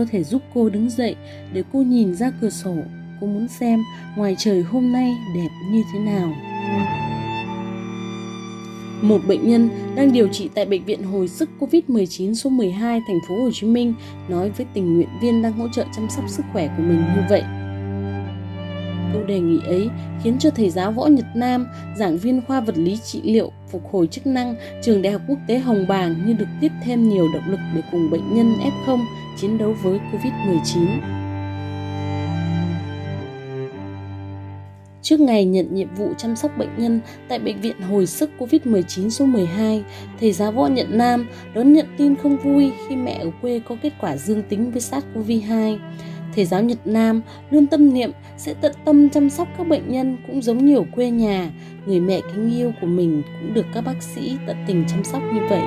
[0.00, 1.16] có thể giúp cô đứng dậy
[1.52, 2.74] để cô nhìn ra cửa sổ.
[3.20, 3.82] Cô muốn xem
[4.16, 6.32] ngoài trời hôm nay đẹp như thế nào.
[9.02, 13.18] Một bệnh nhân đang điều trị tại bệnh viện hồi sức COVID-19 số 12 thành
[13.28, 13.94] phố Hồ Chí Minh,
[14.28, 17.22] nói với tình nguyện viên đang hỗ trợ chăm sóc sức khỏe của mình như
[17.28, 17.42] vậy.
[19.30, 19.88] Đề nghị ấy
[20.22, 23.92] khiến cho thầy giáo Võ Nhật Nam, giảng viên khoa vật lý trị liệu phục
[23.92, 27.28] hồi chức năng trường Đại học Quốc tế Hồng Bàng như được tiếp thêm nhiều
[27.34, 28.54] động lực để cùng bệnh nhân
[28.86, 28.98] F0
[29.40, 30.86] chiến đấu với COVID-19.
[35.02, 39.08] Trước ngày nhận nhiệm vụ chăm sóc bệnh nhân tại Bệnh viện Hồi sức COVID-19
[39.08, 39.84] số 12,
[40.20, 43.76] thầy giáo Võ Nhật Nam đón nhận tin không vui khi mẹ ở quê có
[43.82, 45.78] kết quả dương tính với SARS-CoV-2.
[46.34, 50.16] Thầy giáo Nhật Nam luôn tâm niệm sẽ tận tâm chăm sóc các bệnh nhân
[50.26, 51.50] cũng giống như ở quê nhà,
[51.86, 55.22] người mẹ kính yêu của mình cũng được các bác sĩ tận tình chăm sóc
[55.34, 55.62] như vậy.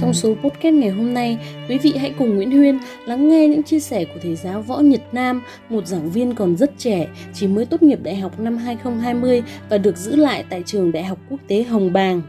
[0.00, 3.62] Trong số podcast ngày hôm nay, quý vị hãy cùng Nguyễn Huyên lắng nghe những
[3.62, 7.46] chia sẻ của thầy giáo Võ Nhật Nam, một giảng viên còn rất trẻ, chỉ
[7.46, 11.18] mới tốt nghiệp đại học năm 2020 và được giữ lại tại trường Đại học
[11.30, 12.22] Quốc tế Hồng Bàng.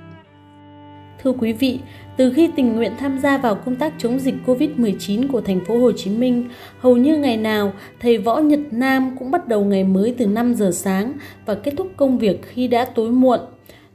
[1.24, 1.80] Thưa quý vị,
[2.18, 5.78] từ khi tình nguyện tham gia vào công tác chống dịch Covid-19 của thành phố
[5.78, 9.84] Hồ Chí Minh, hầu như ngày nào thầy Võ Nhật Nam cũng bắt đầu ngày
[9.84, 11.14] mới từ 5 giờ sáng
[11.46, 13.40] và kết thúc công việc khi đã tối muộn.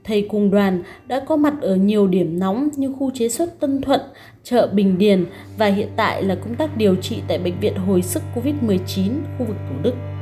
[0.04, 3.80] Thầy cùng đoàn đã có mặt ở nhiều điểm nóng như khu chế xuất Tân
[3.80, 4.00] Thuận,
[4.42, 5.24] chợ Bình Điền
[5.58, 9.44] và hiện tại là công tác điều trị tại Bệnh viện Hồi sức COVID-19 khu
[9.46, 10.13] vực Thủ Đức.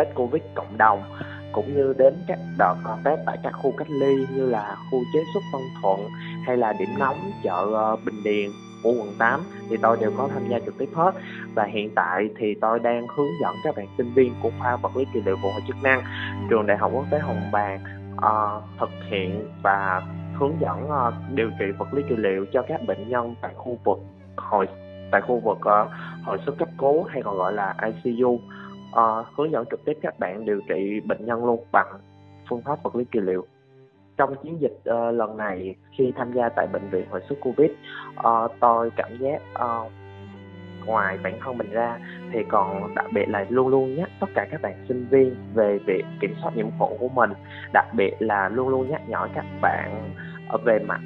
[0.00, 1.02] Uh, Tết Covid cộng đồng
[1.52, 4.98] cũng như đến các đợt uh, Tết tại các khu cách ly như là khu
[5.12, 6.00] chế xuất Tân Thuận
[6.46, 8.50] hay là điểm nóng chợ ờ, Bình Điền
[8.82, 11.14] của quận 8 thì tôi đều có tham gia trực tiếp hết.
[11.54, 14.96] Và hiện tại thì tôi đang hướng dẫn các bạn sinh viên của khoa vật
[14.96, 16.02] lý trị liệu phục hồi chức năng
[16.50, 17.80] trường đại học quốc tế Hồng Bàng
[18.16, 20.02] uh, thực hiện và
[20.34, 23.78] hướng dẫn uh, điều trị vật lý trị liệu cho các bệnh nhân tại khu
[23.84, 23.98] vực
[24.36, 24.66] hồi
[25.12, 25.90] tại khu vực uh,
[26.24, 28.40] hồi sức cấp cứu hay còn gọi là ICU
[28.90, 32.00] uh, hướng dẫn trực tiếp các bạn điều trị bệnh nhân luôn bằng
[32.50, 33.46] phương pháp vật lý trị liệu.
[34.16, 37.70] Trong chiến dịch uh, lần này khi tham gia tại bệnh viện hồi sức covid
[38.18, 39.92] uh, tôi cảm giác uh,
[40.86, 41.98] ngoài bản thân mình ra
[42.32, 45.78] thì còn đặc biệt là luôn luôn nhắc tất cả các bạn sinh viên về
[45.86, 47.30] việc kiểm soát nhiễm khuẩn của mình
[47.72, 50.10] đặc biệt là luôn luôn nhắc nhở các bạn
[50.64, 51.00] về mặt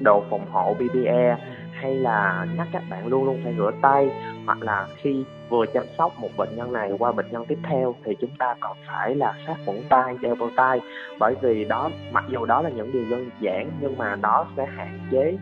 [0.00, 1.36] đồ phòng hộ ppe
[1.72, 4.10] hay là nhắc các bạn luôn luôn phải rửa tay
[4.46, 7.94] hoặc là khi vừa chăm sóc một bệnh nhân này qua bệnh nhân tiếp theo
[8.04, 10.80] thì chúng ta còn phải là sát khuẩn tay đeo bao tay.
[11.18, 14.66] Bởi vì đó mặc dù đó là những điều đơn giản nhưng mà nó sẽ
[14.66, 15.36] hạn chế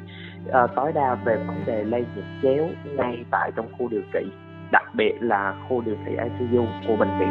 [0.48, 4.20] uh, tối đa về vấn đề lây nhiễm chéo ngay tại trong khu điều trị
[4.72, 7.28] đặc biệt là khu điều trị ICU của bệnh viện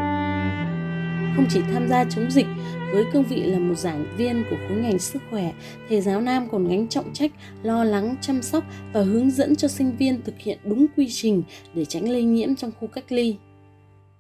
[1.36, 2.48] không chỉ tham gia chống dịch
[2.94, 5.52] với cương vị là một giảng viên của khối ngành sức khỏe,
[5.90, 7.32] thầy giáo Nam còn gánh trọng trách
[7.64, 11.44] lo lắng, chăm sóc và hướng dẫn cho sinh viên thực hiện đúng quy trình
[11.74, 13.38] để tránh lây nhiễm trong khu cách ly.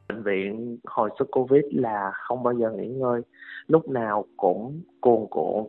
[0.09, 3.21] Bệnh viện hồi sức Covid là không bao giờ nghỉ ngơi,
[3.67, 5.67] lúc nào cũng cuồn cuộn,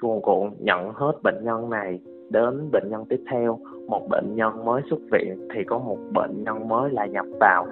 [0.00, 1.98] cuồn cuộn nhận hết bệnh nhân này
[2.30, 3.58] đến bệnh nhân tiếp theo.
[3.88, 7.66] Một bệnh nhân mới xuất viện thì có một bệnh nhân mới lại nhập vào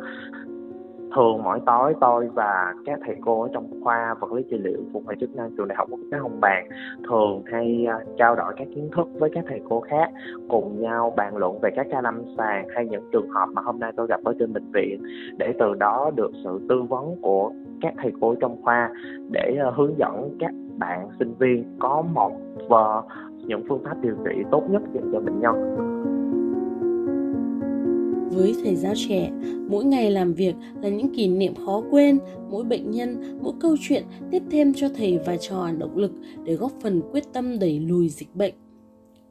[1.14, 4.78] thường mỗi tối tôi và các thầy cô ở trong khoa vật lý trị liệu
[4.92, 6.68] phục hồi chức năng trường đại học quốc tế hồng bàng
[7.08, 10.10] thường hay à, trao đổi các kiến thức với các thầy cô khác,
[10.48, 13.80] cùng nhau bàn luận về các ca lâm sàng hay những trường hợp mà hôm
[13.80, 15.02] nay tôi gặp ở trên bệnh viện,
[15.38, 18.90] để từ đó được sự tư vấn của các thầy cô trong khoa
[19.30, 22.32] để à, hướng dẫn các bạn sinh viên có một
[22.68, 23.02] và
[23.46, 26.17] những phương pháp điều trị tốt nhất dành cho bệnh nhân
[28.30, 29.30] với thầy giáo trẻ,
[29.68, 32.18] mỗi ngày làm việc là những kỷ niệm khó quên,
[32.50, 36.12] mỗi bệnh nhân, mỗi câu chuyện tiếp thêm cho thầy và trò động lực
[36.44, 38.54] để góp phần quyết tâm đẩy lùi dịch bệnh.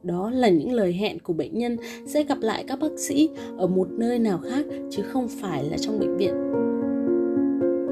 [0.02, 3.66] Đó là những lời hẹn của bệnh nhân sẽ gặp lại các bác sĩ ở
[3.66, 6.34] một nơi nào khác chứ không phải là trong bệnh viện.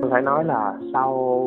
[0.00, 1.42] Tôi phải nói là sau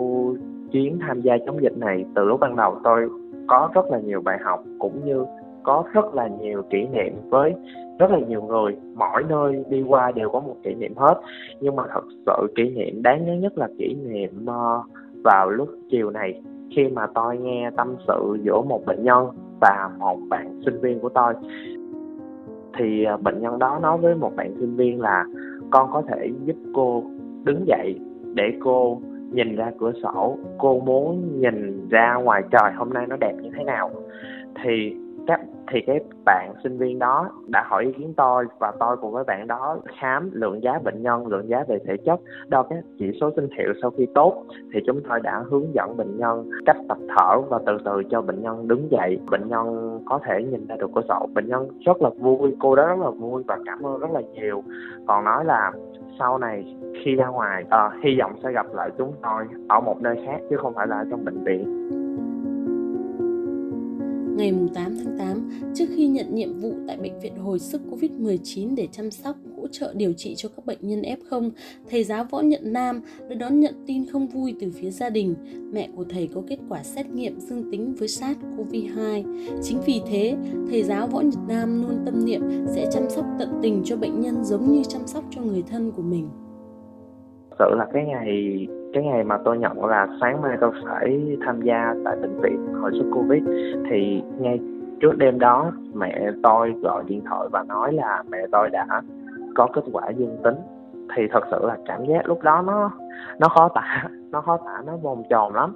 [0.71, 3.09] chuyến tham gia chống dịch này từ lúc ban đầu tôi
[3.47, 5.25] có rất là nhiều bài học cũng như
[5.69, 7.53] có rất là nhiều kỷ niệm với
[7.99, 8.77] rất là nhiều người.
[8.95, 11.21] Mỗi nơi đi qua đều có một kỷ niệm hết.
[11.59, 14.85] Nhưng mà thật sự kỷ niệm đáng nhớ nhất là kỷ niệm uh,
[15.23, 16.41] vào lúc chiều này
[16.75, 19.27] khi mà tôi nghe tâm sự giữa một bệnh nhân
[19.61, 21.33] và một bạn sinh viên của tôi.
[22.77, 25.25] Thì uh, bệnh nhân đó nói với một bạn sinh viên là
[25.71, 27.03] con có thể giúp cô
[27.43, 27.99] đứng dậy
[28.33, 29.01] để cô
[29.31, 30.37] nhìn ra cửa sổ.
[30.57, 33.89] Cô muốn nhìn ra ngoài trời hôm nay nó đẹp như thế nào.
[34.63, 34.95] Thì
[35.29, 35.39] các
[35.71, 39.23] thì cái bạn sinh viên đó đã hỏi ý kiến tôi và tôi cùng với
[39.23, 43.11] bạn đó khám lượng giá bệnh nhân lượng giá về thể chất đo các chỉ
[43.21, 44.43] số sinh hiệu sau khi tốt.
[44.73, 48.21] Thì chúng tôi đã hướng dẫn bệnh nhân cách tập thở và từ từ cho
[48.21, 49.19] bệnh nhân đứng dậy.
[49.31, 51.29] Bệnh nhân có thể nhìn ra được cửa sổ.
[51.33, 54.21] Bệnh nhân rất là vui cô đó rất là vui và cảm ơn rất là
[54.21, 54.63] nhiều.
[55.07, 55.71] Còn nói là
[56.19, 60.01] sau này khi ra ngoài uh, hy vọng sẽ gặp lại chúng tôi ở một
[60.01, 61.89] nơi khác chứ không phải là trong bệnh viện
[64.39, 68.75] ngày 8 tháng 8, trước khi nhận nhiệm vụ tại Bệnh viện Hồi sức COVID-19
[68.75, 71.49] để chăm sóc, hỗ trợ điều trị cho các bệnh nhân F0,
[71.89, 75.35] thầy giáo Võ Nhận Nam đã đón nhận tin không vui từ phía gia đình.
[75.73, 79.23] Mẹ của thầy có kết quả xét nghiệm dương tính với SARS-CoV-2.
[79.63, 80.35] Chính vì thế,
[80.69, 82.41] thầy giáo Võ Nhật Nam luôn tâm niệm
[82.75, 85.91] sẽ chăm sóc tận tình cho bệnh nhân giống như chăm sóc cho người thân
[85.91, 86.27] của mình.
[87.59, 91.61] Sự là cái ngày cái ngày mà tôi nhận là sáng mai tôi phải tham
[91.61, 93.43] gia tại bệnh viện hồi sức covid.
[93.89, 94.59] Thì ngay
[95.01, 98.87] trước đêm đó, mẹ tôi gọi điện thoại và nói là mẹ tôi đã
[99.55, 100.55] có kết quả dương tính.
[101.15, 102.91] Thì thật sự là cảm giác lúc đó nó
[103.39, 105.73] nó khó tả, nó khó tả, nó bồn chồn lắm.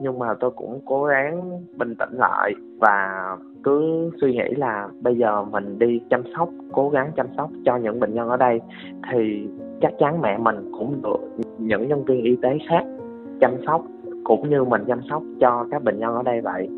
[0.00, 3.26] Nhưng mà tôi cũng cố gắng bình tĩnh lại và
[3.62, 7.76] cứ suy nghĩ là bây giờ mình đi chăm sóc, cố gắng chăm sóc cho
[7.76, 8.60] những bệnh nhân ở đây
[9.12, 9.48] thì
[9.80, 12.84] chắc chắn mẹ mình cũng được những nhân viên y tế khác
[13.40, 13.84] chăm sóc
[14.24, 16.68] cũng như mình chăm sóc cho các bệnh nhân ở đây vậy.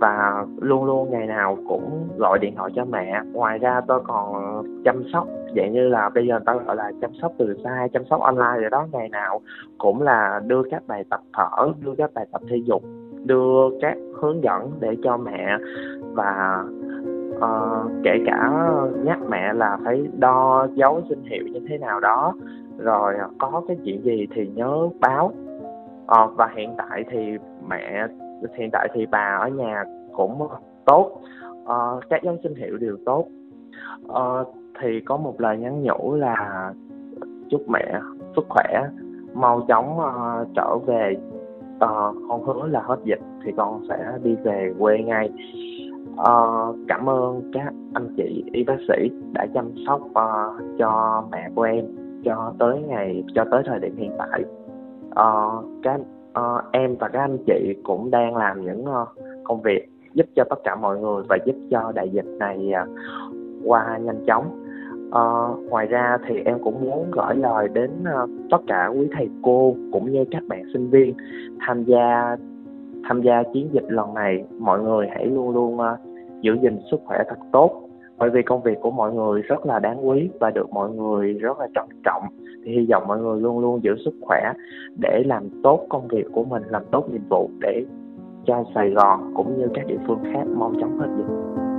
[0.00, 3.20] Và luôn luôn ngày nào cũng gọi điện thoại cho mẹ.
[3.32, 4.34] Ngoài ra tôi còn
[4.84, 8.04] chăm sóc, dạng như là bây giờ tôi gọi là chăm sóc từ xa, chăm
[8.10, 8.86] sóc online rồi đó.
[8.92, 9.40] Ngày nào
[9.78, 12.82] cũng là đưa các bài tập thở, đưa các bài tập thể dục,
[13.24, 15.58] đưa các hướng dẫn để cho mẹ
[16.14, 16.64] và
[17.36, 18.70] uh, kể cả
[19.04, 22.34] nhắc mẹ là phải đo dấu sinh hiệu như thế nào đó.
[22.78, 25.32] Rồi ờ, có cái chuyện gì thì nhớ báo.
[26.24, 27.36] Uh, và hiện tại thì
[27.68, 28.06] mẹ
[28.54, 30.48] hiện tại thì bà ở nhà cũng
[30.84, 31.20] tốt.
[31.62, 33.24] Uh, các dấu sinh hiệu đều tốt.
[34.06, 36.72] Uh, thì có một lời nhắn nhủ là
[37.50, 38.00] chúc mẹ
[38.36, 38.82] sức khỏe
[39.34, 41.16] mau chóng uh, trở về.
[41.76, 45.30] Uh, con hứa là hết dịch thì con sẽ đi về quê ngay
[46.12, 51.48] uh, cảm ơn các anh chị y bác sĩ đã chăm sóc uh, cho mẹ
[51.54, 51.84] của em
[52.24, 54.44] cho tới ngày cho tới thời điểm hiện tại.
[55.10, 56.00] Uh, các
[56.40, 59.08] uh, em và các anh chị cũng đang làm những uh,
[59.44, 62.88] công việc giúp cho tất cả mọi người và giúp cho đại dịch này uh,
[63.64, 64.44] qua nhanh chóng.
[65.08, 69.28] Uh, ngoài ra thì em cũng muốn gửi lời đến uh, tất cả quý thầy
[69.42, 71.14] cô cũng như các bạn sinh viên
[71.60, 72.36] tham gia
[73.08, 75.82] tham gia chiến dịch lần này mọi người hãy luôn luôn uh,
[76.40, 77.86] giữ gìn sức khỏe thật tốt.
[78.18, 81.32] Bởi vì công việc của mọi người rất là đáng quý và được mọi người
[81.32, 82.22] rất là trân trọng.
[82.64, 84.52] Thì hy vọng mọi người luôn luôn giữ sức khỏe
[85.00, 87.84] để làm tốt công việc của mình làm tốt nhiệm vụ để
[88.46, 91.69] cho Sài Gòn cũng như các địa phương khác mau chóng hết dịch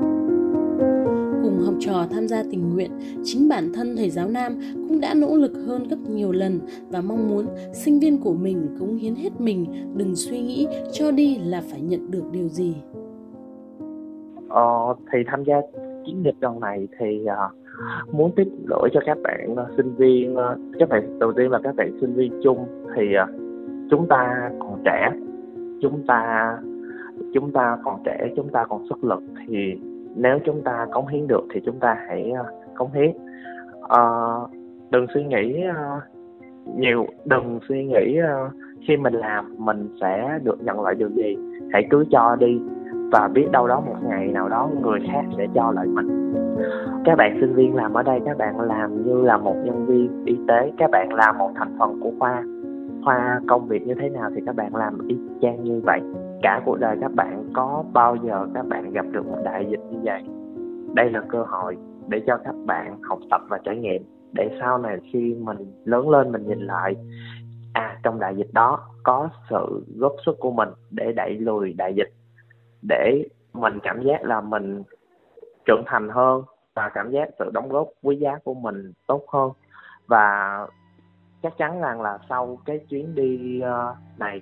[1.52, 2.92] cùng học trò tham gia tình nguyện,
[3.24, 6.60] chính bản thân thầy giáo Nam cũng đã nỗ lực hơn gấp nhiều lần
[6.90, 9.66] và mong muốn sinh viên của mình cống hiến hết mình,
[9.96, 12.76] đừng suy nghĩ cho đi là phải nhận được điều gì.
[14.50, 15.56] Ờ, thì tham gia
[16.06, 20.34] chiến dịch lần này thì uh, muốn tiếp lỗi cho các bạn uh, sinh viên
[20.34, 20.42] uh,
[20.80, 22.66] các bạn đầu tiên là các bạn sinh viên chung
[22.96, 23.30] thì uh,
[23.90, 25.12] chúng ta còn trẻ
[25.82, 26.58] chúng ta
[27.34, 29.76] chúng ta còn trẻ chúng ta còn sức lực thì
[30.16, 33.12] nếu chúng ta cống hiến được thì chúng ta hãy uh, cống hiến.
[33.84, 34.52] Uh,
[34.92, 36.04] đừng suy nghĩ uh,
[36.78, 38.52] nhiều đừng suy nghĩ uh,
[38.88, 41.38] khi mình làm mình sẽ được nhận lại điều gì.
[41.74, 42.62] Hãy cứ cho đi
[43.12, 46.34] và biết đâu đó một ngày nào đó người khác sẽ cho lại mình.
[47.06, 50.26] Các bạn sinh viên làm ở đây các bạn làm như là một nhân viên
[50.26, 52.44] y tế các bạn là một thành phần của khoa
[53.04, 56.00] khoa công việc như thế nào thì các bạn làm y chang như vậy?
[56.42, 59.80] Cả cuộc đời các bạn có bao giờ các bạn gặp được một đại dịch
[59.92, 60.24] như vậy?
[60.94, 61.78] Đây là cơ hội
[62.08, 64.04] để cho các bạn học tập và trải nghiệm
[64.34, 66.96] để sau này khi mình lớn lên mình nhìn lại
[67.74, 71.94] à trong đại dịch đó có sự góp sức của mình để đẩy lùi đại
[71.94, 72.14] dịch,
[72.82, 74.84] để mình cảm giác là mình
[75.66, 76.44] trưởng thành hơn
[76.76, 79.52] và cảm giác sự đóng góp quý giá của mình tốt hơn.
[80.08, 80.58] Và
[81.44, 84.42] chắc chắn rằng là sau cái chuyến đi ờ, này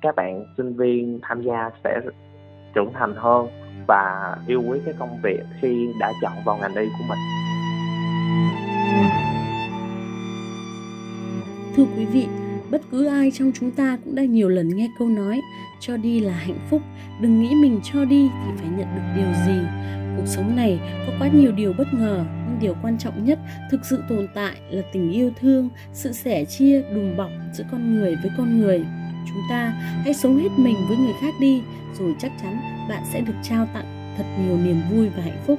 [0.00, 2.00] các bạn sinh viên tham gia sẽ
[2.74, 3.48] trưởng thành hơn
[3.88, 7.18] và yêu quý cái công việc khi đã chọn vào ngành y của mình.
[11.76, 12.26] Thưa quý vị,
[12.70, 15.40] bất cứ ai trong chúng ta cũng đã nhiều lần nghe câu nói
[15.80, 16.82] cho đi là hạnh phúc
[17.20, 19.60] đừng nghĩ mình cho đi thì phải nhận được điều gì
[20.16, 23.38] cuộc sống này có quá nhiều điều bất ngờ nhưng điều quan trọng nhất
[23.70, 27.94] thực sự tồn tại là tình yêu thương sự sẻ chia đùm bọc giữa con
[27.94, 28.84] người với con người
[29.28, 29.72] chúng ta
[30.04, 31.62] hãy sống hết mình với người khác đi
[31.98, 35.58] rồi chắc chắn bạn sẽ được trao tặng thật nhiều niềm vui và hạnh phúc.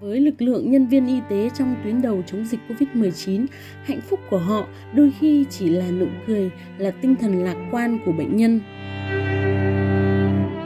[0.00, 3.46] Với lực lượng nhân viên y tế trong tuyến đầu chống dịch Covid-19,
[3.84, 7.98] hạnh phúc của họ đôi khi chỉ là nụ cười, là tinh thần lạc quan
[8.06, 8.60] của bệnh nhân.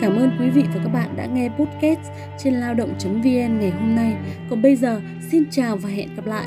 [0.06, 2.00] Cảm ơn quý vị và các bạn đã nghe podcast
[2.38, 4.16] trên lao động.vn ngày hôm nay.
[4.50, 6.46] Còn bây giờ, xin chào và hẹn gặp lại.